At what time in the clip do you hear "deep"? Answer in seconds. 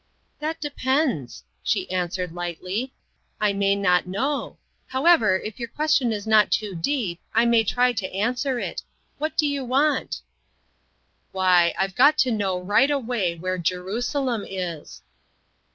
6.73-7.19